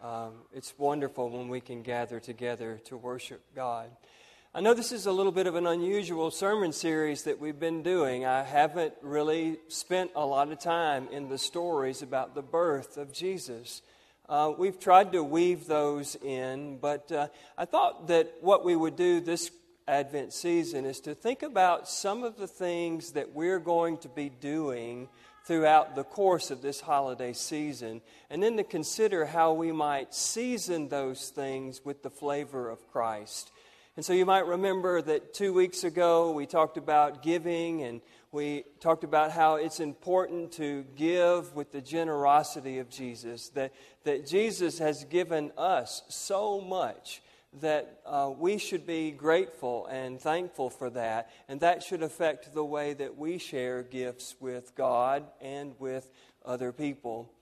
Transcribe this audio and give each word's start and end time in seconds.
Um, 0.00 0.34
it's 0.54 0.72
wonderful 0.78 1.28
when 1.28 1.48
we 1.48 1.60
can 1.60 1.82
gather 1.82 2.20
together 2.20 2.80
to 2.84 2.96
worship 2.96 3.42
God. 3.56 3.90
I 4.54 4.60
know 4.60 4.72
this 4.72 4.92
is 4.92 5.06
a 5.06 5.12
little 5.12 5.32
bit 5.32 5.48
of 5.48 5.56
an 5.56 5.66
unusual 5.66 6.30
sermon 6.30 6.72
series 6.72 7.24
that 7.24 7.40
we've 7.40 7.58
been 7.58 7.82
doing. 7.82 8.24
I 8.24 8.44
haven't 8.44 8.94
really 9.02 9.58
spent 9.66 10.12
a 10.14 10.24
lot 10.24 10.52
of 10.52 10.60
time 10.60 11.08
in 11.10 11.28
the 11.28 11.36
stories 11.36 12.00
about 12.00 12.36
the 12.36 12.42
birth 12.42 12.96
of 12.96 13.12
Jesus. 13.12 13.82
Uh, 14.28 14.52
we've 14.56 14.78
tried 14.78 15.10
to 15.12 15.24
weave 15.24 15.66
those 15.66 16.14
in, 16.22 16.78
but 16.78 17.10
uh, 17.10 17.26
I 17.56 17.64
thought 17.64 18.06
that 18.06 18.34
what 18.40 18.64
we 18.64 18.76
would 18.76 18.94
do 18.94 19.18
this 19.18 19.50
Advent 19.88 20.32
season 20.32 20.84
is 20.84 21.00
to 21.00 21.14
think 21.14 21.42
about 21.42 21.88
some 21.88 22.22
of 22.22 22.36
the 22.36 22.46
things 22.46 23.12
that 23.12 23.34
we're 23.34 23.58
going 23.58 23.98
to 23.98 24.08
be 24.08 24.28
doing 24.28 25.08
throughout 25.44 25.96
the 25.96 26.04
course 26.04 26.50
of 26.50 26.60
this 26.60 26.78
holiday 26.80 27.32
season, 27.32 28.02
and 28.28 28.42
then 28.42 28.58
to 28.58 28.64
consider 28.64 29.24
how 29.24 29.54
we 29.54 29.72
might 29.72 30.14
season 30.14 30.88
those 30.90 31.30
things 31.30 31.82
with 31.84 32.02
the 32.02 32.10
flavor 32.10 32.68
of 32.68 32.86
Christ. 32.92 33.50
And 33.96 34.04
so 34.04 34.12
you 34.12 34.26
might 34.26 34.46
remember 34.46 35.00
that 35.00 35.32
two 35.32 35.54
weeks 35.54 35.84
ago 35.84 36.32
we 36.32 36.44
talked 36.44 36.76
about 36.76 37.22
giving 37.22 37.82
and 37.82 38.02
we 38.30 38.64
talked 38.80 39.04
about 39.04 39.32
how 39.32 39.54
it's 39.54 39.80
important 39.80 40.52
to 40.52 40.84
give 40.96 41.54
with 41.54 41.72
the 41.72 41.80
generosity 41.80 42.78
of 42.78 42.90
Jesus, 42.90 43.48
that, 43.50 43.72
that 44.04 44.26
Jesus 44.26 44.78
has 44.78 45.04
given 45.04 45.50
us 45.56 46.02
so 46.08 46.60
much 46.60 47.22
that 47.60 48.00
uh, 48.04 48.30
we 48.36 48.58
should 48.58 48.86
be 48.86 49.10
grateful 49.10 49.86
and 49.86 50.20
thankful 50.20 50.70
for 50.70 50.90
that, 50.90 51.30
and 51.48 51.60
that 51.60 51.82
should 51.82 52.02
affect 52.02 52.54
the 52.54 52.64
way 52.64 52.94
that 52.94 53.16
we 53.16 53.38
share 53.38 53.82
gifts 53.82 54.36
with 54.40 54.74
God 54.74 55.24
and 55.40 55.74
with 55.78 56.10
other 56.44 56.72
people. 56.72 57.32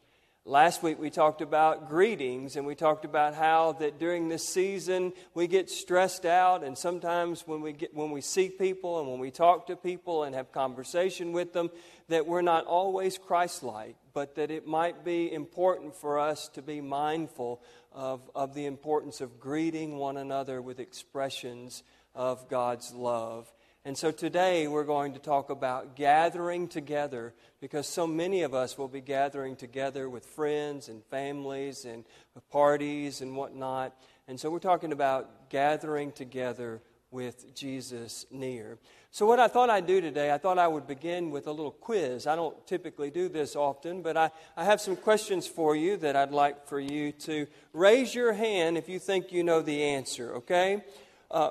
Last 0.49 0.81
week 0.81 1.01
we 1.01 1.11
talked 1.11 1.43
about 1.43 1.89
greetings 1.89 2.55
and 2.55 2.65
we 2.65 2.77
talked 2.77 3.05
about 3.05 3.35
how 3.35 3.73
that 3.81 3.99
during 3.99 4.29
this 4.29 4.49
season 4.49 5.13
we 5.35 5.49
get 5.49 5.69
stressed 5.69 6.25
out 6.25 6.63
and 6.63 6.79
sometimes 6.79 7.49
when 7.49 7.61
we 7.61 7.73
get 7.73 7.93
when 7.93 8.13
we 8.13 8.21
see 8.21 8.49
people 8.49 9.01
and 9.01 9.11
when 9.11 9.19
we 9.19 9.33
talk 9.33 9.67
to 9.67 9.75
people 9.75 10.23
and 10.23 10.37
have 10.37 10.53
conversation 10.53 11.33
with 11.33 11.53
them 11.53 11.69
that 12.09 12.27
we're 12.27 12.43
not 12.43 12.67
always 12.67 13.19
Christ-like 13.19 13.97
but 14.17 14.37
that 14.37 14.51
it 14.51 14.67
might 14.67 15.05
be 15.05 15.31
important 15.31 15.95
for 15.95 16.19
us 16.19 16.49
to 16.49 16.63
be 16.63 16.81
mindful 16.81 17.61
of, 17.93 18.23
of 18.35 18.55
the 18.55 18.65
importance 18.65 19.21
of 19.21 19.39
greeting 19.39 19.99
one 19.99 20.17
another 20.17 20.63
with 20.63 20.81
expressions 20.81 21.83
of 22.15 22.49
God's 22.49 22.95
love. 22.95 23.47
And 23.85 23.97
so 23.97 24.11
today 24.11 24.69
we're 24.69 24.85
going 24.85 25.13
to 25.13 25.19
talk 25.19 25.51
about 25.51 25.97
gathering 25.97 26.67
together 26.67 27.35
because 27.61 27.87
so 27.87 28.07
many 28.07 28.41
of 28.41 28.55
us 28.55 28.79
will 28.79 28.89
be 28.89 29.03
gathering 29.03 29.55
together 29.55 30.09
with 30.09 30.25
friends 30.25 30.89
and 30.89 31.05
families 31.11 31.85
and 31.85 32.07
parties 32.51 33.21
and 33.21 33.37
whatnot. 33.37 33.95
And 34.29 34.41
so 34.41 34.49
we're 34.49 34.61
talking 34.61 34.93
about 34.93 35.51
gathering 35.51 36.11
together 36.11 36.81
with 37.11 37.55
Jesus 37.55 38.27
near. 38.31 38.79
So, 39.11 39.27
what 39.27 39.41
I 39.41 39.49
thought 39.49 39.71
I'd 39.71 39.87
do 39.87 40.01
today, 40.01 40.33
I 40.33 40.39
thought 40.39 40.59
I 40.59 40.69
would 40.69 40.87
begin 40.87 41.31
with 41.31 41.47
a 41.47 41.53
little 41.53 41.71
quiz. 41.71 42.27
I 42.27 42.37
don't 42.37 42.67
typically 42.67 43.11
do 43.11 43.29
this 43.29 43.57
often, 43.57 44.03
but 44.03 44.17
I, 44.17 44.31
I 44.57 44.65
have 44.65 44.81
some 44.81 44.97
questions 44.97 45.47
for 45.47 45.75
you 45.75 45.97
that 45.99 46.17
I'd 46.17 46.33
like 46.33 46.67
for 46.67 46.79
you 46.79 47.13
to 47.13 47.47
raise 47.73 48.15
your 48.15 48.33
hand 48.33 48.77
if 48.77 48.89
you 48.89 48.99
think 48.99 49.33
you 49.33 49.43
know 49.43 49.63
the 49.63 49.83
answer, 49.83 50.37
okay? 50.37 50.85
Uh, 51.31 51.51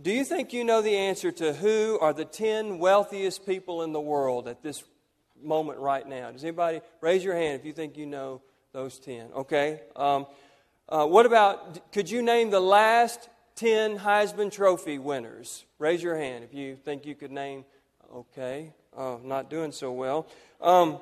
do 0.00 0.10
you 0.10 0.24
think 0.24 0.52
you 0.52 0.64
know 0.64 0.80
the 0.80 0.96
answer 0.96 1.30
to 1.32 1.52
who 1.52 1.98
are 2.00 2.12
the 2.12 2.24
10 2.24 2.78
wealthiest 2.78 3.44
people 3.44 3.82
in 3.82 3.92
the 3.92 4.00
world 4.00 4.48
at 4.48 4.62
this 4.62 4.82
moment 5.42 5.78
right 5.78 6.08
now? 6.08 6.30
Does 6.30 6.44
anybody 6.44 6.80
raise 7.00 7.22
your 7.22 7.34
hand 7.34 7.58
if 7.58 7.66
you 7.66 7.72
think 7.72 7.96
you 7.96 8.06
know 8.06 8.40
those 8.72 8.98
10? 8.98 9.32
Okay. 9.34 9.80
Um, 9.96 10.26
uh, 10.88 11.06
what 11.06 11.26
about, 11.26 11.92
could 11.92 12.10
you 12.10 12.22
name 12.22 12.50
the 12.50 12.60
last 12.60 13.28
10 13.60 13.98
Heisman 13.98 14.50
Trophy 14.50 14.98
winners? 14.98 15.66
Raise 15.78 16.02
your 16.02 16.16
hand 16.16 16.44
if 16.44 16.54
you 16.54 16.76
think 16.76 17.04
you 17.04 17.14
could 17.14 17.30
name. 17.30 17.66
Okay. 18.10 18.72
Oh, 18.96 19.20
not 19.22 19.50
doing 19.50 19.70
so 19.70 19.92
well. 19.92 20.26
Um, 20.62 20.96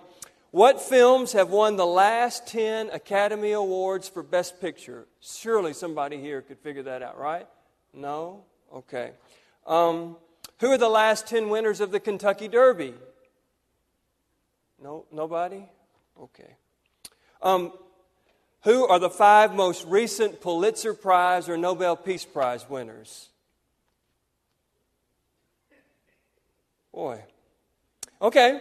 what 0.50 0.80
films 0.80 1.34
have 1.34 1.50
won 1.50 1.76
the 1.76 1.86
last 1.86 2.48
10 2.48 2.90
Academy 2.90 3.52
Awards 3.52 4.08
for 4.08 4.24
Best 4.24 4.60
Picture? 4.60 5.06
Surely 5.20 5.72
somebody 5.72 6.20
here 6.20 6.42
could 6.42 6.58
figure 6.58 6.82
that 6.82 7.00
out, 7.00 7.16
right? 7.16 7.46
No? 7.94 8.42
Okay. 8.74 9.12
Um, 9.64 10.16
who 10.58 10.72
are 10.72 10.78
the 10.78 10.88
last 10.88 11.28
10 11.28 11.50
winners 11.50 11.80
of 11.80 11.92
the 11.92 12.00
Kentucky 12.00 12.48
Derby? 12.48 12.92
No, 14.82 15.04
nobody? 15.12 15.62
Okay. 16.20 16.56
Um, 17.40 17.70
who 18.64 18.86
are 18.86 18.98
the 18.98 19.10
five 19.10 19.54
most 19.54 19.86
recent 19.86 20.40
Pulitzer 20.40 20.94
Prize 20.94 21.48
or 21.48 21.56
Nobel 21.56 21.96
Peace 21.96 22.24
Prize 22.24 22.68
winners? 22.68 23.28
Boy. 26.92 27.22
Okay. 28.20 28.60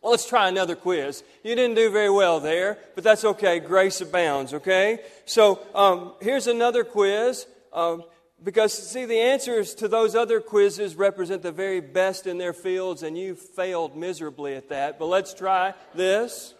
Well, 0.00 0.12
let's 0.12 0.28
try 0.28 0.48
another 0.48 0.76
quiz. 0.76 1.22
You 1.42 1.54
didn't 1.54 1.74
do 1.74 1.90
very 1.90 2.10
well 2.10 2.40
there, 2.40 2.78
but 2.94 3.04
that's 3.04 3.24
okay. 3.24 3.58
Grace 3.58 4.00
abounds, 4.00 4.54
okay? 4.54 5.00
So 5.24 5.60
um, 5.74 6.12
here's 6.20 6.46
another 6.46 6.84
quiz. 6.84 7.46
Um, 7.72 8.04
because, 8.44 8.72
see, 8.72 9.04
the 9.04 9.18
answers 9.18 9.74
to 9.76 9.88
those 9.88 10.14
other 10.14 10.40
quizzes 10.40 10.94
represent 10.94 11.42
the 11.42 11.52
very 11.52 11.80
best 11.80 12.26
in 12.26 12.38
their 12.38 12.52
fields, 12.52 13.02
and 13.02 13.18
you 13.18 13.34
failed 13.34 13.96
miserably 13.96 14.54
at 14.54 14.68
that. 14.68 14.98
But 14.98 15.06
let's 15.06 15.34
try 15.34 15.74
this. 15.94 16.54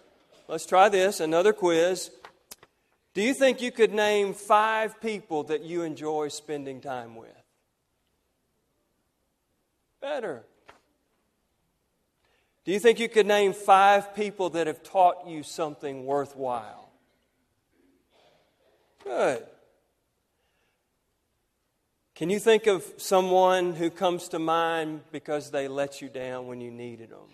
Let's 0.47 0.65
try 0.65 0.89
this 0.89 1.19
another 1.19 1.53
quiz. 1.53 2.11
Do 3.17 3.23
you 3.23 3.33
think 3.33 3.63
you 3.63 3.71
could 3.71 3.95
name 3.95 4.35
five 4.35 5.01
people 5.01 5.41
that 5.45 5.63
you 5.63 5.81
enjoy 5.81 6.27
spending 6.27 6.79
time 6.79 7.15
with? 7.15 7.31
Better. 9.99 10.43
Do 12.63 12.71
you 12.71 12.77
think 12.77 12.99
you 12.99 13.09
could 13.09 13.25
name 13.25 13.53
five 13.53 14.13
people 14.13 14.51
that 14.51 14.67
have 14.67 14.83
taught 14.83 15.27
you 15.27 15.41
something 15.41 16.05
worthwhile? 16.05 16.91
Good. 19.03 19.43
Can 22.13 22.29
you 22.29 22.37
think 22.37 22.67
of 22.67 22.85
someone 22.97 23.73
who 23.73 23.89
comes 23.89 24.27
to 24.27 24.37
mind 24.37 25.01
because 25.11 25.49
they 25.49 25.67
let 25.67 26.03
you 26.03 26.09
down 26.09 26.45
when 26.45 26.61
you 26.61 26.69
needed 26.69 27.09
them? 27.09 27.31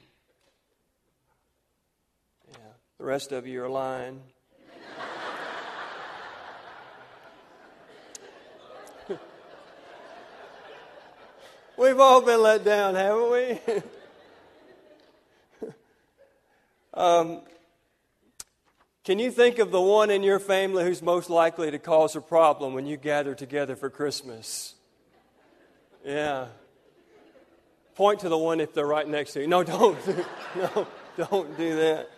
Yeah, 2.53 2.71
the 2.97 3.03
rest 3.03 3.33
of 3.33 3.45
you 3.45 3.61
are 3.61 3.69
lying. 3.69 4.21
We've 11.75 11.99
all 11.99 12.21
been 12.21 12.41
let 12.41 12.63
down, 12.63 12.93
haven't 12.93 13.31
we? 13.31 13.59
um, 16.93 17.41
can 19.03 19.17
you 19.17 19.31
think 19.31 19.57
of 19.57 19.71
the 19.71 19.81
one 19.81 20.11
in 20.11 20.21
your 20.21 20.39
family 20.39 20.83
who's 20.83 21.01
most 21.01 21.31
likely 21.31 21.71
to 21.71 21.79
cause 21.79 22.15
a 22.15 22.21
problem 22.21 22.75
when 22.75 22.85
you 22.85 22.95
gather 22.95 23.33
together 23.33 23.75
for 23.75 23.89
Christmas? 23.89 24.75
Yeah. 26.05 26.45
Point 27.95 28.19
to 28.19 28.29
the 28.29 28.37
one 28.37 28.59
if 28.59 28.73
they're 28.73 28.85
right 28.85 29.07
next 29.07 29.33
to 29.33 29.41
you. 29.41 29.47
No, 29.47 29.63
don't. 29.63 29.97
no, 30.55 30.87
don't 31.17 31.57
do 31.57 31.75
that. 31.75 32.09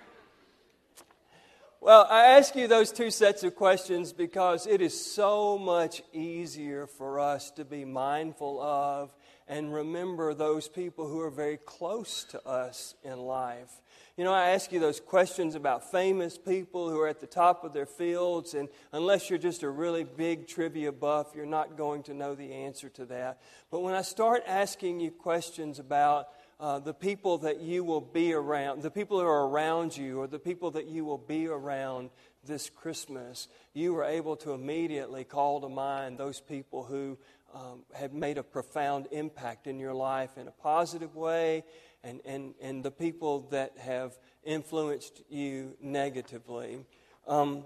Well, 1.80 2.08
I 2.10 2.26
ask 2.38 2.56
you 2.56 2.68
those 2.68 2.92
two 2.92 3.10
sets 3.10 3.44
of 3.44 3.56
questions 3.56 4.12
because 4.12 4.68
it 4.68 4.82
is 4.82 5.00
so 5.00 5.58
much 5.58 6.02
easier 6.12 6.88
for 6.88 7.22
us 7.22 7.52
to 7.52 7.64
be 7.64 7.86
mindful 7.86 8.62
of 8.62 9.14
and 9.48 9.74
remember 9.74 10.34
those 10.34 10.68
people 10.68 11.08
who 11.08 11.20
are 11.22 11.30
very 11.30 11.58
close 11.58 12.24
to 12.26 12.46
us 12.48 12.96
in 13.04 13.20
life. 13.20 13.82
You 14.18 14.24
know, 14.24 14.34
I 14.34 14.52
ask 14.52 14.72
you 14.72 14.80
those 14.80 15.00
questions 15.00 15.56
about 15.56 15.92
famous 15.92 16.38
people 16.38 16.90
who 16.90 17.00
are 17.02 17.08
at 17.08 17.20
the 17.20 17.28
top 17.28 17.64
of 17.64 17.74
their 17.74 17.86
fields, 17.86 18.54
and 18.54 18.70
unless 18.94 19.30
you're 19.30 19.38
just 19.38 19.62
a 19.62 19.70
really 19.70 20.06
big 20.06 20.48
trivia 20.48 20.92
buff, 20.92 21.34
you're 21.36 21.46
not 21.46 21.76
going 21.76 22.04
to 22.04 22.14
know 22.14 22.34
the 22.34 22.54
answer 22.54 22.90
to 22.90 23.06
that. 23.08 23.42
But 23.70 23.82
when 23.82 23.94
I 23.94 24.02
start 24.04 24.44
asking 24.48 25.02
you 25.02 25.12
questions 25.12 25.80
about 25.80 26.30
uh, 26.60 26.80
the 26.80 26.94
people 26.94 27.40
that 27.40 27.60
you 27.60 27.84
will 27.84 28.00
be 28.00 28.34
around, 28.34 28.82
the 28.82 28.92
people 28.92 29.20
who 29.20 29.26
are 29.26 29.50
around 29.50 29.98
you, 29.98 30.22
or 30.22 30.28
the 30.28 30.40
people 30.40 30.72
that 30.72 30.88
you 30.88 31.04
will 31.04 31.18
be 31.18 31.48
around 31.48 32.10
this 32.46 32.70
Christmas, 32.70 33.50
you 33.74 33.98
are 33.98 34.06
able 34.06 34.38
to 34.38 34.54
immediately 34.54 35.26
call 35.26 35.60
to 35.60 35.68
mind 35.68 36.18
those 36.18 36.40
people 36.40 36.84
who 36.84 37.18
um, 37.54 37.84
have 37.94 38.14
made 38.14 38.38
a 38.38 38.44
profound 38.44 39.08
impact 39.12 39.68
in 39.68 39.80
your 39.80 39.94
life 39.94 40.38
in 40.38 40.48
a 40.48 40.52
positive 40.52 41.16
way 41.16 41.64
and, 42.04 42.22
and, 42.26 42.54
and 42.62 42.84
the 42.84 42.92
people 42.92 43.48
that 43.52 43.74
have 43.78 44.18
influenced 44.44 45.22
you 45.30 45.76
negatively. 45.82 46.80
Um, 47.28 47.66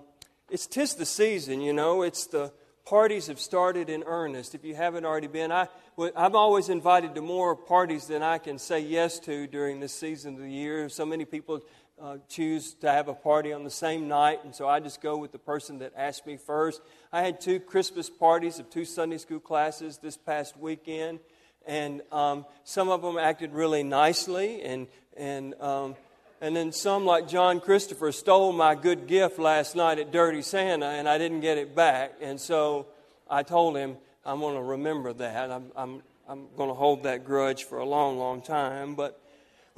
it's 0.49 0.67
tis 0.67 0.95
the 0.95 1.05
season, 1.05 1.61
you 1.61 1.73
know. 1.73 2.01
It's 2.01 2.27
the 2.27 2.51
parties 2.85 3.27
have 3.27 3.39
started 3.39 3.89
in 3.89 4.03
earnest. 4.03 4.55
If 4.55 4.63
you 4.65 4.73
haven't 4.73 5.05
already 5.05 5.27
been, 5.27 5.51
I, 5.51 5.67
I'm 6.15 6.35
always 6.35 6.69
invited 6.69 7.13
to 7.15 7.21
more 7.21 7.55
parties 7.55 8.07
than 8.07 8.23
I 8.23 8.39
can 8.39 8.57
say 8.57 8.79
yes 8.79 9.19
to 9.21 9.45
during 9.45 9.79
this 9.79 9.93
season 9.93 10.35
of 10.35 10.41
the 10.41 10.51
year. 10.51 10.89
So 10.89 11.05
many 11.05 11.25
people 11.25 11.61
uh, 12.01 12.17
choose 12.27 12.73
to 12.75 12.91
have 12.91 13.07
a 13.07 13.13
party 13.13 13.51
on 13.51 13.63
the 13.63 13.69
same 13.69 14.07
night, 14.07 14.39
and 14.43 14.55
so 14.55 14.67
I 14.67 14.79
just 14.79 15.01
go 15.01 15.17
with 15.17 15.31
the 15.31 15.39
person 15.39 15.79
that 15.79 15.93
asked 15.97 16.25
me 16.25 16.37
first. 16.37 16.81
I 17.11 17.21
had 17.21 17.41
two 17.41 17.59
Christmas 17.59 18.09
parties 18.09 18.59
of 18.59 18.69
two 18.69 18.85
Sunday 18.85 19.17
school 19.17 19.39
classes 19.39 19.97
this 19.97 20.15
past 20.15 20.57
weekend, 20.57 21.19
and 21.65 22.01
um, 22.11 22.45
some 22.63 22.89
of 22.89 23.01
them 23.01 23.17
acted 23.17 23.53
really 23.53 23.83
nicely, 23.83 24.61
and 24.61 24.87
and 25.17 25.59
um, 25.61 25.95
and 26.41 26.55
then 26.55 26.71
some, 26.71 27.05
like 27.05 27.27
John 27.27 27.59
Christopher, 27.59 28.11
stole 28.11 28.53
my 28.53 28.75
good 28.75 29.07
gift 29.07 29.37
last 29.37 29.75
night 29.75 29.99
at 29.99 30.11
Dirty 30.11 30.41
Santa, 30.41 30.85
and 30.85 31.07
I 31.07 31.17
didn't 31.17 31.41
get 31.41 31.57
it 31.57 31.75
back, 31.75 32.13
and 32.21 32.39
so 32.39 32.87
I 33.29 33.43
told 33.43 33.75
him 33.75 33.97
I'm 34.25 34.39
going 34.39 34.55
to 34.55 34.63
remember 34.63 35.11
that. 35.13 35.51
I'm 35.51 35.71
I'm 35.75 36.01
I'm 36.27 36.47
going 36.55 36.69
to 36.69 36.75
hold 36.75 37.03
that 37.03 37.25
grudge 37.25 37.65
for 37.65 37.79
a 37.79 37.85
long, 37.85 38.17
long 38.17 38.41
time, 38.41 38.95
but. 38.95 39.18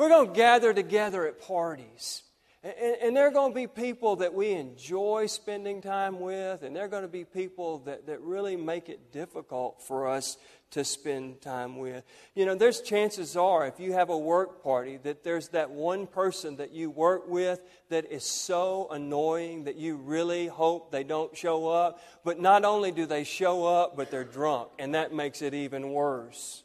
We're 0.01 0.09
going 0.09 0.30
to 0.30 0.33
gather 0.33 0.74
together 0.74 1.27
at 1.27 1.39
parties. 1.39 2.24
And, 2.63 2.74
and 3.03 3.15
there 3.15 3.27
are 3.27 3.31
going 3.31 3.51
to 3.51 3.56
be 3.56 3.68
people 3.68 4.15
that 4.15 4.33
we 4.33 4.50
enjoy 4.50 5.27
spending 5.27 5.80
time 5.80 6.19
with, 6.19 6.63
and 6.63 6.75
there 6.75 6.86
are 6.86 6.88
going 6.88 7.03
to 7.03 7.07
be 7.07 7.24
people 7.24 7.77
that, 7.86 8.07
that 8.07 8.19
really 8.21 8.56
make 8.56 8.89
it 8.89 9.12
difficult 9.12 9.83
for 9.83 10.07
us 10.07 10.39
to 10.71 10.83
spend 10.83 11.39
time 11.39 11.77
with. 11.77 12.03
You 12.33 12.48
know, 12.48 12.56
there's 12.56 12.81
chances 12.81 13.38
are, 13.38 13.68
if 13.68 13.80
you 13.80 13.94
have 13.94 14.09
a 14.09 14.18
work 14.18 14.63
party, 14.63 14.98
that 15.03 15.24
there's 15.24 15.50
that 15.50 15.69
one 15.69 16.07
person 16.07 16.56
that 16.56 16.71
you 16.71 16.89
work 16.89 17.30
with 17.30 17.62
that 17.89 18.12
is 18.12 18.24
so 18.24 18.88
annoying 18.89 19.65
that 19.65 19.75
you 19.75 19.97
really 19.97 20.47
hope 20.47 20.92
they 20.92 21.04
don't 21.04 21.38
show 21.38 21.68
up. 21.68 22.01
But 22.25 22.39
not 22.39 22.65
only 22.65 22.92
do 22.92 23.06
they 23.06 23.24
show 23.24 23.68
up, 23.68 23.95
but 23.95 24.09
they're 24.09 24.24
drunk, 24.24 24.69
and 24.80 24.95
that 24.95 25.13
makes 25.13 25.44
it 25.44 25.54
even 25.54 25.92
worse. 25.92 26.63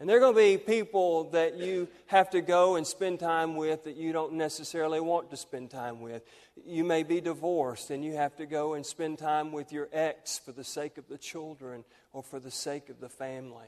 And 0.00 0.08
there 0.08 0.16
are 0.16 0.20
going 0.20 0.34
to 0.34 0.40
be 0.40 0.58
people 0.58 1.24
that 1.30 1.58
you 1.58 1.88
have 2.06 2.30
to 2.30 2.40
go 2.40 2.76
and 2.76 2.86
spend 2.86 3.18
time 3.18 3.56
with 3.56 3.82
that 3.84 3.96
you 3.96 4.12
don't 4.12 4.34
necessarily 4.34 5.00
want 5.00 5.30
to 5.30 5.36
spend 5.36 5.70
time 5.70 6.00
with. 6.00 6.22
You 6.64 6.84
may 6.84 7.02
be 7.02 7.20
divorced 7.20 7.90
and 7.90 8.04
you 8.04 8.14
have 8.14 8.36
to 8.36 8.46
go 8.46 8.74
and 8.74 8.86
spend 8.86 9.18
time 9.18 9.50
with 9.50 9.72
your 9.72 9.88
ex 9.92 10.38
for 10.38 10.52
the 10.52 10.62
sake 10.62 10.98
of 10.98 11.08
the 11.08 11.18
children 11.18 11.84
or 12.12 12.22
for 12.22 12.38
the 12.38 12.50
sake 12.50 12.90
of 12.90 13.00
the 13.00 13.08
family. 13.08 13.66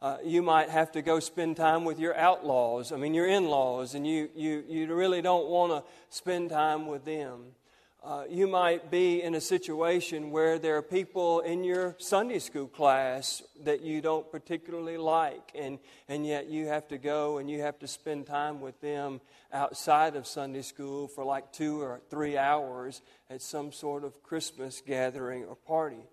Uh, 0.00 0.18
you 0.22 0.42
might 0.42 0.68
have 0.68 0.92
to 0.92 1.02
go 1.02 1.18
spend 1.18 1.56
time 1.56 1.84
with 1.84 1.98
your 1.98 2.16
outlaws, 2.16 2.92
I 2.92 2.96
mean, 2.96 3.14
your 3.14 3.26
in 3.26 3.46
laws, 3.46 3.94
and 3.94 4.06
you, 4.06 4.28
you, 4.36 4.62
you 4.68 4.94
really 4.94 5.22
don't 5.22 5.48
want 5.48 5.72
to 5.72 5.82
spend 6.10 6.50
time 6.50 6.86
with 6.86 7.04
them. 7.04 7.46
Uh, 8.04 8.24
you 8.28 8.46
might 8.46 8.90
be 8.90 9.22
in 9.22 9.34
a 9.34 9.40
situation 9.40 10.30
where 10.30 10.58
there 10.58 10.76
are 10.76 10.82
people 10.82 11.40
in 11.40 11.64
your 11.64 11.96
Sunday 11.98 12.38
school 12.38 12.66
class 12.66 13.42
that 13.62 13.80
you 13.80 14.02
don't 14.02 14.30
particularly 14.30 14.98
like, 14.98 15.50
and, 15.54 15.78
and 16.06 16.26
yet 16.26 16.50
you 16.50 16.66
have 16.66 16.86
to 16.86 16.98
go 16.98 17.38
and 17.38 17.50
you 17.50 17.62
have 17.62 17.78
to 17.78 17.88
spend 17.88 18.26
time 18.26 18.60
with 18.60 18.78
them 18.82 19.22
outside 19.54 20.16
of 20.16 20.26
Sunday 20.26 20.60
school 20.60 21.08
for 21.08 21.24
like 21.24 21.50
two 21.50 21.80
or 21.80 22.02
three 22.10 22.36
hours 22.36 23.00
at 23.30 23.40
some 23.40 23.72
sort 23.72 24.04
of 24.04 24.22
Christmas 24.22 24.82
gathering 24.86 25.46
or 25.46 25.54
party 25.54 26.04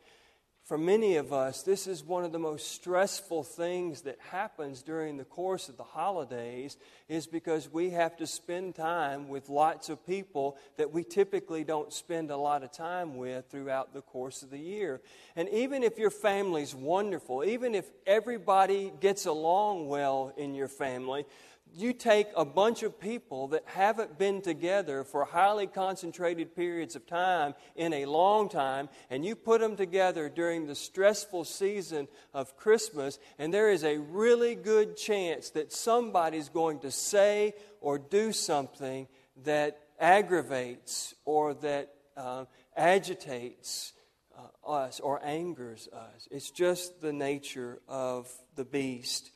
for 0.72 0.78
many 0.78 1.18
of 1.18 1.34
us, 1.34 1.64
this 1.64 1.86
is 1.86 2.02
one 2.02 2.24
of 2.24 2.32
the 2.32 2.40
most 2.40 2.72
stressful 2.72 3.44
things 3.44 4.04
that 4.04 4.18
happens 4.30 4.82
during 4.82 5.18
the 5.18 5.26
course 5.26 5.68
of 5.68 5.76
the 5.76 5.84
holidays, 5.84 6.78
is 7.10 7.28
because 7.28 7.68
we 7.68 7.90
have 7.90 8.16
to 8.16 8.26
spend 8.26 8.74
time 8.74 9.28
with 9.28 9.50
lots 9.50 9.90
of 9.90 10.08
people 10.08 10.58
that 10.78 10.94
we 10.94 11.04
typically 11.04 11.66
don't 11.66 11.92
spend 11.92 12.32
a 12.32 12.38
lot 12.38 12.64
of 12.64 12.72
time 12.72 13.18
with 13.18 13.44
throughout 13.52 13.94
the 13.94 14.00
course 14.00 14.44
of 14.44 14.50
the 14.50 14.58
year. 14.58 15.02
And 15.36 15.50
even 15.50 15.84
if 15.84 16.00
your 16.00 16.10
family's 16.10 16.74
wonderful, 16.74 17.44
even 17.44 17.76
if 17.76 17.92
everybody 18.08 18.94
gets 19.02 19.26
along 19.26 19.90
well 19.90 20.32
in 20.38 20.56
your 20.56 20.70
family, 20.70 21.26
you 21.74 21.94
take 21.94 22.28
a 22.36 22.44
bunch 22.44 22.84
of 22.84 23.00
people 23.00 23.50
that 23.50 23.64
haven't 23.66 24.18
been 24.18 24.42
together 24.42 25.04
for 25.04 25.26
highly 25.26 25.68
concentrated 25.68 26.56
periods 26.56 26.96
of 26.96 27.08
time 27.08 27.54
in 27.76 27.94
a 27.94 28.06
long 28.06 28.50
time, 28.50 28.90
and 29.10 29.24
you 29.24 29.36
put 29.36 29.62
them 29.62 29.76
together 29.76 30.30
during 30.30 30.68
the 30.68 30.76
stressful 30.76 31.46
season 31.46 32.08
of 32.34 32.58
Christmas, 32.58 33.20
and 33.40 33.54
there 33.54 33.72
is 33.72 33.84
a 33.84 33.98
really 33.98 34.56
good 34.56 34.98
chance 34.98 35.50
that 35.52 35.72
somebody's 35.72 36.50
going 36.50 36.80
to 36.80 36.92
say 36.92 37.54
or 37.80 37.98
do 37.98 38.32
something 38.32 39.08
that 39.44 39.80
aggravates 40.00 41.14
or 41.26 41.54
that 41.54 41.94
uh, 42.18 42.46
agitates 42.76 43.94
uh, 44.38 44.70
us 44.70 45.00
or 45.00 45.24
angers 45.24 45.88
us. 45.94 46.28
It's 46.30 46.52
just 46.52 47.02
the 47.02 47.14
nature 47.14 47.80
of 47.88 48.30
the 48.56 48.66
beast. 48.66 49.32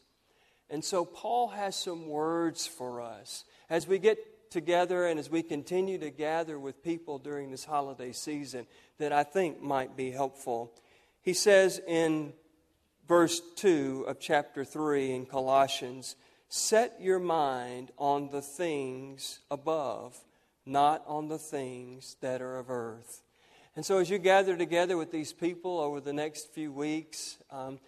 And 0.70 0.84
so 0.84 1.06
Paul 1.06 1.50
has 1.50 1.76
some 1.76 2.08
words 2.08 2.66
for 2.66 3.02
us 3.02 3.46
as 3.70 3.88
we 3.88 4.00
get 4.00 4.52
together 4.52 5.06
and 5.06 5.20
as 5.20 5.30
we 5.30 5.44
continue 5.44 5.98
to 5.98 6.10
gather 6.10 6.58
with 6.58 6.84
people 6.84 7.20
during 7.20 7.52
this 7.52 7.66
holiday 7.66 8.12
season 8.12 8.66
that 8.98 9.12
I 9.12 9.24
think 9.24 9.62
might 9.62 9.98
be 9.98 10.12
helpful. 10.12 10.72
He 11.22 11.34
says 11.34 11.82
in 11.88 12.34
verse 13.08 13.42
2 13.58 14.06
of 14.08 14.20
chapter 14.20 14.64
3 14.64 15.12
in 15.12 15.26
Colossians, 15.26 16.16
Set 16.48 16.96
your 17.02 17.20
mind 17.20 17.92
on 17.98 18.30
the 18.30 18.42
things 18.42 19.40
above, 19.50 20.18
not 20.66 21.04
on 21.08 21.28
the 21.28 21.40
things 21.40 22.16
that 22.22 22.42
are 22.42 22.58
of 22.58 22.70
earth. 22.70 23.24
And 23.76 23.86
so, 23.86 23.98
as 23.98 24.10
you 24.10 24.20
gather 24.20 24.56
together 24.56 24.96
with 24.96 25.12
these 25.12 25.34
people 25.34 25.80
over 25.80 26.00
the 26.00 26.14
next 26.14 26.54
few 26.54 26.72
weeks, 26.72 27.38
um, 27.52 27.80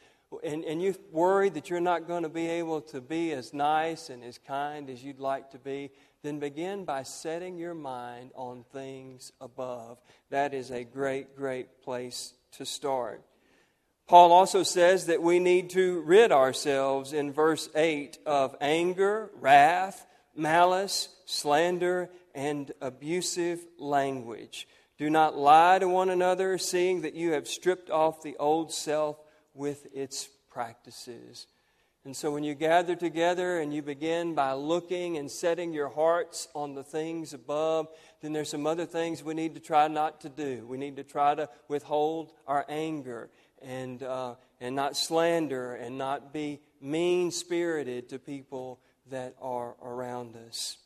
and, 0.43 0.65
and 0.65 0.81
you 0.81 0.95
worry 1.11 1.49
that 1.49 1.69
you're 1.69 1.79
not 1.79 2.07
going 2.07 2.23
to 2.23 2.29
be 2.29 2.47
able 2.47 2.81
to 2.81 3.01
be 3.01 3.31
as 3.31 3.53
nice 3.53 4.09
and 4.09 4.23
as 4.23 4.37
kind 4.37 4.89
as 4.89 5.03
you'd 5.03 5.19
like 5.19 5.51
to 5.51 5.57
be, 5.57 5.89
then 6.23 6.39
begin 6.39 6.83
by 6.83 7.03
setting 7.03 7.57
your 7.57 7.73
mind 7.73 8.31
on 8.35 8.65
things 8.73 9.31
above. 9.39 9.99
That 10.29 10.53
is 10.53 10.71
a 10.71 10.83
great, 10.83 11.35
great 11.35 11.81
place 11.81 12.33
to 12.53 12.65
start. 12.65 13.21
Paul 14.07 14.31
also 14.31 14.63
says 14.63 15.07
that 15.07 15.21
we 15.21 15.39
need 15.39 15.69
to 15.71 16.01
rid 16.01 16.31
ourselves 16.31 17.13
in 17.13 17.33
verse 17.33 17.69
8 17.75 18.19
of 18.25 18.55
anger, 18.61 19.29
wrath, 19.39 20.05
malice, 20.35 21.09
slander, 21.25 22.09
and 22.33 22.71
abusive 22.81 23.59
language. 23.77 24.67
Do 24.97 25.09
not 25.09 25.37
lie 25.37 25.79
to 25.79 25.87
one 25.87 26.09
another, 26.09 26.57
seeing 26.57 27.01
that 27.01 27.15
you 27.15 27.33
have 27.33 27.47
stripped 27.47 27.89
off 27.89 28.23
the 28.23 28.37
old 28.37 28.73
self 28.73 29.17
with 29.57 29.87
its 29.93 30.29
practices. 30.49 31.47
And 32.05 32.15
so 32.15 32.31
when 32.31 32.45
you 32.45 32.55
gather 32.55 32.95
together 32.95 33.59
and 33.59 33.73
you 33.73 33.81
begin 33.81 34.33
by 34.33 34.53
looking 34.53 35.17
and 35.17 35.29
setting 35.29 35.73
your 35.73 35.89
hearts 35.89 36.47
on 36.55 36.73
the 36.73 36.83
things 36.83 37.33
above, 37.33 37.89
then 38.21 38.31
there's 38.31 38.49
some 38.49 38.65
other 38.65 38.85
things 38.85 39.23
we 39.23 39.33
need 39.33 39.55
to 39.55 39.59
try 39.59 39.89
not 39.89 40.21
to 40.21 40.29
do. 40.29 40.65
We 40.65 40.77
need 40.77 40.95
to 40.95 41.03
try 41.03 41.35
to 41.35 41.49
withhold 41.67 42.31
our 42.47 42.65
anger 42.69 43.29
and, 43.61 44.01
uh, 44.01 44.35
and 44.61 44.73
not 44.73 44.95
slander 44.95 45.73
and 45.73 45.97
not 45.97 46.31
be 46.31 46.61
mean 46.79 47.29
spirited 47.29 48.07
to 48.09 48.19
people 48.19 48.79
that 49.09 49.35
are 49.41 49.75
around 49.83 50.37
us. 50.47 50.77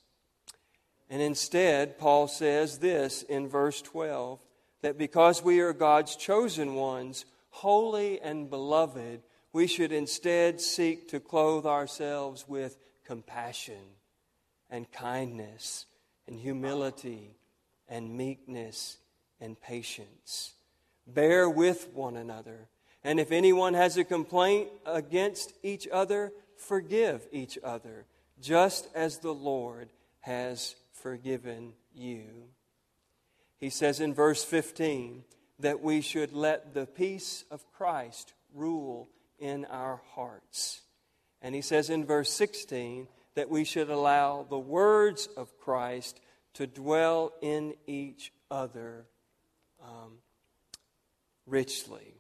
And 1.10 1.22
instead, 1.22 2.00
Paul 2.00 2.28
says 2.28 2.80
this 2.80 3.22
in 3.24 3.48
verse 3.48 3.82
12 3.82 4.40
that 4.82 4.98
because 4.98 5.44
we 5.44 5.60
are 5.60 5.74
God's 5.74 6.16
chosen 6.16 6.74
ones, 6.74 7.26
holy 7.52 8.20
and 8.20 8.50
beloved, 8.50 9.22
we 9.54 9.68
should 9.68 9.92
instead 9.92 10.60
seek 10.60 11.10
to 11.10 11.20
clothe 11.20 11.66
ourselves 11.66 12.48
with 12.48 12.78
compassion 13.06 13.96
and 14.70 14.92
kindness 14.92 15.86
and 16.28 16.40
humility 16.40 17.36
and 17.88 18.16
meekness 18.18 18.98
and 19.40 19.60
patience. 19.62 20.54
Bear 21.06 21.50
with 21.50 21.90
one 21.94 22.16
another. 22.16 22.70
And 23.04 23.20
if 23.20 23.32
anyone 23.32 23.74
has 23.74 23.98
a 23.98 24.04
complaint 24.04 24.70
against 24.86 25.54
each 25.64 25.88
other, 25.92 26.32
forgive 26.56 27.28
each 27.32 27.58
other, 27.64 28.06
just 28.40 28.88
as 28.96 29.18
the 29.18 29.34
Lord 29.34 29.90
has 30.22 30.76
forgiven 30.94 31.74
you. 31.94 32.24
He 33.58 33.70
says 33.70 34.00
in 34.00 34.14
verse 34.14 34.44
15, 34.44 35.24
that 35.62 35.82
we 35.82 36.02
should 36.02 36.34
let 36.34 36.74
the 36.74 36.86
peace 36.86 37.46
of 37.50 37.64
Christ 37.72 38.34
rule 38.54 39.10
in 39.40 39.66
our 39.66 40.02
hearts. 40.14 40.82
And 41.42 41.56
he 41.56 41.62
says 41.62 41.90
in 41.90 42.06
verse 42.06 42.32
16 42.32 43.08
that 43.36 43.50
we 43.50 43.64
should 43.64 43.90
allow 43.90 44.46
the 44.50 44.60
words 44.60 45.28
of 45.38 45.58
Christ 45.60 46.20
to 46.54 46.68
dwell 46.68 47.32
in 47.42 47.74
each 47.88 48.32
other 48.50 49.06
um, 49.82 50.18
richly. 51.46 52.16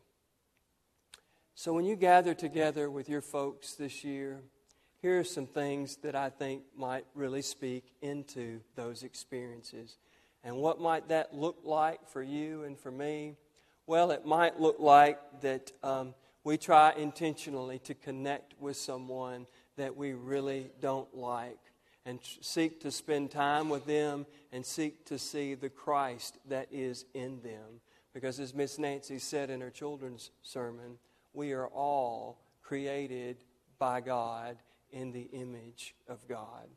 So 1.53 1.73
when 1.73 1.85
you 1.85 1.95
gather 1.95 2.33
together 2.33 2.89
with 2.89 3.09
your 3.09 3.21
folks 3.21 3.73
this 3.73 4.03
year, 4.03 4.41
here 5.01 5.19
are 5.19 5.23
some 5.23 5.47
things 5.47 5.97
that 5.97 6.15
I 6.15 6.29
think 6.29 6.63
might 6.75 7.05
really 7.13 7.41
speak 7.41 7.83
into 8.01 8.61
those 8.75 9.03
experiences. 9.03 9.97
And 10.43 10.57
what 10.57 10.79
might 10.81 11.09
that 11.09 11.33
look 11.35 11.59
like 11.63 12.07
for 12.09 12.23
you 12.23 12.63
and 12.63 12.77
for 12.77 12.91
me? 12.91 13.35
Well, 13.85 14.11
it 14.11 14.25
might 14.25 14.59
look 14.59 14.77
like 14.79 15.19
that 15.41 15.71
um, 15.83 16.13
we 16.43 16.57
try 16.57 16.93
intentionally 16.93 17.79
to 17.79 17.93
connect 17.93 18.55
with 18.59 18.77
someone 18.77 19.45
that 19.77 19.95
we 19.95 20.13
really 20.13 20.71
don't 20.79 21.15
like. 21.15 21.59
and 22.05 22.19
seek 22.41 22.81
to 22.81 22.91
spend 22.91 23.31
time 23.31 23.69
with 23.69 23.85
them 23.85 24.25
and 24.51 24.65
seek 24.65 25.05
to 25.05 25.19
see 25.19 25.53
the 25.53 25.69
Christ 25.69 26.37
that 26.49 26.67
is 26.71 27.05
in 27.13 27.41
them. 27.41 27.81
Because 28.13 28.39
as 28.39 28.53
Miss 28.53 28.79
Nancy 28.79 29.19
said 29.19 29.49
in 29.49 29.61
her 29.61 29.69
children's 29.69 30.31
sermon, 30.41 30.97
we 31.33 31.53
are 31.53 31.67
all 31.67 32.41
created 32.63 33.37
by 33.77 34.01
God 34.01 34.57
in 34.91 35.11
the 35.11 35.29
image 35.31 35.95
of 36.07 36.27
God. 36.27 36.67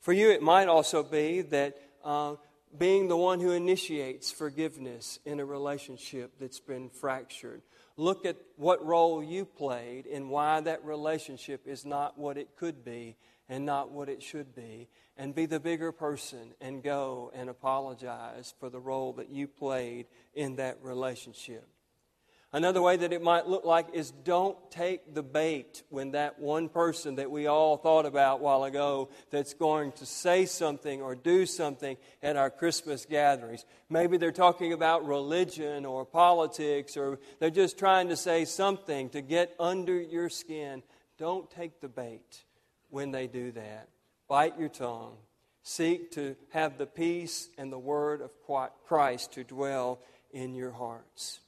For 0.00 0.12
you, 0.12 0.30
it 0.30 0.42
might 0.42 0.68
also 0.68 1.02
be 1.02 1.42
that 1.42 1.78
uh, 2.04 2.34
being 2.76 3.08
the 3.08 3.16
one 3.16 3.40
who 3.40 3.50
initiates 3.50 4.30
forgiveness 4.30 5.18
in 5.24 5.40
a 5.40 5.44
relationship 5.44 6.32
that's 6.40 6.60
been 6.60 6.88
fractured. 6.88 7.62
Look 7.96 8.24
at 8.24 8.36
what 8.56 8.84
role 8.84 9.22
you 9.22 9.44
played 9.44 10.06
and 10.06 10.30
why 10.30 10.60
that 10.60 10.84
relationship 10.84 11.66
is 11.66 11.84
not 11.84 12.18
what 12.18 12.38
it 12.38 12.56
could 12.56 12.84
be 12.84 13.16
and 13.48 13.66
not 13.66 13.90
what 13.90 14.08
it 14.08 14.22
should 14.22 14.54
be. 14.54 14.88
And 15.16 15.34
be 15.34 15.44
the 15.44 15.60
bigger 15.60 15.92
person 15.92 16.54
and 16.60 16.82
go 16.82 17.30
and 17.34 17.50
apologize 17.50 18.54
for 18.58 18.70
the 18.70 18.80
role 18.80 19.12
that 19.14 19.28
you 19.28 19.46
played 19.46 20.06
in 20.32 20.56
that 20.56 20.78
relationship. 20.82 21.68
Another 22.54 22.82
way 22.82 22.98
that 22.98 23.14
it 23.14 23.22
might 23.22 23.48
look 23.48 23.64
like 23.64 23.88
is 23.94 24.10
don't 24.10 24.58
take 24.70 25.14
the 25.14 25.22
bait 25.22 25.82
when 25.88 26.10
that 26.10 26.38
one 26.38 26.68
person 26.68 27.14
that 27.14 27.30
we 27.30 27.46
all 27.46 27.78
thought 27.78 28.04
about 28.04 28.40
a 28.40 28.42
while 28.42 28.64
ago 28.64 29.08
that's 29.30 29.54
going 29.54 29.92
to 29.92 30.04
say 30.04 30.44
something 30.44 31.00
or 31.00 31.14
do 31.14 31.46
something 31.46 31.96
at 32.22 32.36
our 32.36 32.50
Christmas 32.50 33.06
gatherings. 33.06 33.64
Maybe 33.88 34.18
they're 34.18 34.32
talking 34.32 34.74
about 34.74 35.06
religion 35.06 35.86
or 35.86 36.04
politics 36.04 36.94
or 36.94 37.18
they're 37.38 37.48
just 37.48 37.78
trying 37.78 38.10
to 38.10 38.16
say 38.16 38.44
something 38.44 39.08
to 39.10 39.22
get 39.22 39.54
under 39.58 39.98
your 39.98 40.28
skin. 40.28 40.82
Don't 41.16 41.50
take 41.50 41.80
the 41.80 41.88
bait 41.88 42.44
when 42.90 43.12
they 43.12 43.28
do 43.28 43.52
that. 43.52 43.88
Bite 44.28 44.58
your 44.58 44.68
tongue. 44.68 45.16
Seek 45.62 46.10
to 46.12 46.36
have 46.50 46.76
the 46.76 46.86
peace 46.86 47.48
and 47.56 47.72
the 47.72 47.78
word 47.78 48.20
of 48.20 48.30
Christ 48.86 49.32
to 49.34 49.44
dwell 49.44 50.00
in 50.32 50.54
your 50.54 50.72
hearts. 50.72 51.40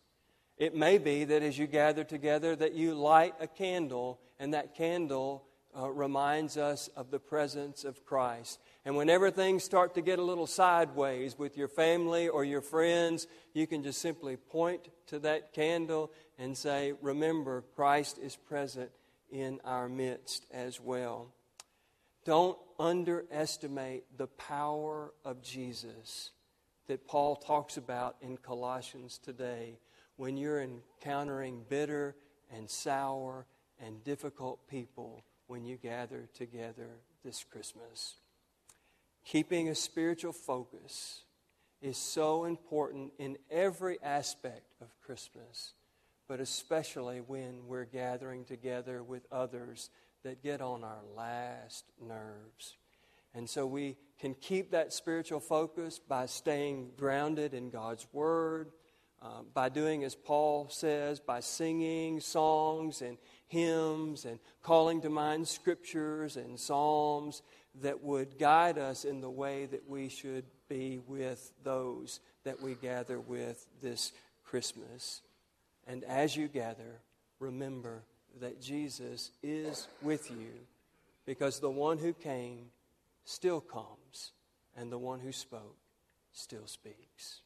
It 0.56 0.74
may 0.74 0.98
be 0.98 1.24
that 1.24 1.42
as 1.42 1.58
you 1.58 1.66
gather 1.66 2.04
together 2.04 2.54
that 2.56 2.74
you 2.74 2.94
light 2.94 3.34
a 3.40 3.46
candle 3.46 4.20
and 4.38 4.54
that 4.54 4.74
candle 4.74 5.44
uh, 5.76 5.90
reminds 5.90 6.56
us 6.56 6.88
of 6.96 7.10
the 7.10 7.18
presence 7.18 7.84
of 7.84 8.04
Christ. 8.04 8.60
And 8.84 8.96
whenever 8.96 9.30
things 9.30 9.64
start 9.64 9.94
to 9.94 10.02
get 10.02 10.20
a 10.20 10.22
little 10.22 10.46
sideways 10.46 11.36
with 11.36 11.56
your 11.56 11.66
family 11.66 12.28
or 12.28 12.44
your 12.44 12.60
friends, 12.60 13.26
you 13.52 13.66
can 13.66 13.82
just 13.82 14.00
simply 14.00 14.36
point 14.36 14.88
to 15.08 15.18
that 15.20 15.52
candle 15.52 16.12
and 16.38 16.56
say, 16.56 16.92
Remember, 17.02 17.64
Christ 17.74 18.18
is 18.22 18.36
present 18.36 18.90
in 19.32 19.60
our 19.64 19.88
midst 19.88 20.46
as 20.52 20.80
well. 20.80 21.32
Don't 22.24 22.58
underestimate 22.78 24.04
the 24.16 24.28
power 24.28 25.12
of 25.24 25.42
Jesus 25.42 26.30
that 26.86 27.06
Paul 27.06 27.34
talks 27.36 27.76
about 27.76 28.16
in 28.20 28.36
Colossians 28.36 29.18
today 29.18 29.78
when 30.16 30.36
you're 30.36 30.62
encountering 30.62 31.64
bitter 31.68 32.14
and 32.54 32.70
sour 32.70 33.46
and 33.80 34.04
difficult 34.04 34.66
people 34.68 35.24
when 35.46 35.64
you 35.64 35.76
gather 35.76 36.28
together 36.34 36.88
this 37.24 37.44
Christmas. 37.44 38.16
Keeping 39.24 39.68
a 39.68 39.74
spiritual 39.74 40.32
focus 40.32 41.22
is 41.80 41.96
so 41.96 42.44
important 42.44 43.12
in 43.18 43.36
every 43.50 43.98
aspect 44.02 44.72
of 44.80 44.88
Christmas, 45.04 45.72
but 46.28 46.40
especially 46.40 47.20
when 47.20 47.66
we're 47.66 47.84
gathering 47.84 48.44
together 48.44 49.02
with 49.02 49.26
others 49.32 49.90
that 50.22 50.42
get 50.42 50.60
on 50.60 50.84
our 50.84 51.02
last 51.16 51.84
nerves. 52.00 52.76
And 53.34 53.50
so 53.50 53.66
we 53.66 53.96
can 54.20 54.34
keep 54.34 54.70
that 54.70 54.92
spiritual 54.92 55.40
focus 55.40 55.98
by 55.98 56.26
staying 56.26 56.92
grounded 56.96 57.52
in 57.52 57.68
God's 57.68 58.06
Word 58.12 58.70
uh, 59.24 59.42
by 59.54 59.70
doing 59.70 60.04
as 60.04 60.14
Paul 60.14 60.68
says, 60.68 61.18
by 61.18 61.40
singing 61.40 62.20
songs 62.20 63.00
and 63.00 63.16
hymns 63.46 64.26
and 64.26 64.38
calling 64.62 65.00
to 65.00 65.08
mind 65.08 65.48
scriptures 65.48 66.36
and 66.36 66.60
psalms 66.60 67.42
that 67.80 68.02
would 68.02 68.38
guide 68.38 68.76
us 68.76 69.04
in 69.04 69.22
the 69.22 69.30
way 69.30 69.66
that 69.66 69.88
we 69.88 70.08
should 70.08 70.44
be 70.68 71.00
with 71.08 71.52
those 71.62 72.20
that 72.44 72.60
we 72.60 72.74
gather 72.74 73.18
with 73.18 73.66
this 73.80 74.12
Christmas. 74.44 75.22
And 75.86 76.04
as 76.04 76.36
you 76.36 76.46
gather, 76.46 77.00
remember 77.40 78.02
that 78.40 78.60
Jesus 78.60 79.30
is 79.42 79.88
with 80.02 80.30
you 80.30 80.52
because 81.24 81.60
the 81.60 81.70
one 81.70 81.98
who 81.98 82.12
came 82.12 82.66
still 83.24 83.60
comes 83.60 84.32
and 84.76 84.92
the 84.92 84.98
one 84.98 85.20
who 85.20 85.32
spoke 85.32 85.76
still 86.32 86.66
speaks. 86.66 87.40